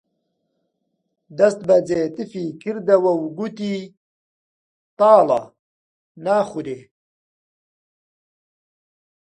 دەسبەجێ 1.37 2.01
تفی 2.15 2.47
کردەوە 2.61 3.11
و 3.21 3.23
گوتی: 3.37 3.77
تاڵە، 4.97 5.41
ناخورێ 6.25 6.79